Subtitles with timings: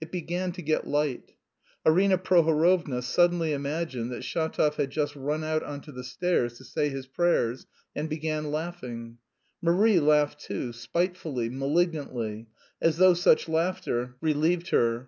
[0.00, 1.32] It began to get light...
[1.84, 6.64] Arina Prohorovna suddenly imagined that Shatov had just run out on to the stairs to
[6.64, 9.18] say his prayers and began laughing.
[9.60, 12.46] Marie laughed too, spitefully, malignantly,
[12.80, 15.04] as though such laughter relieved her.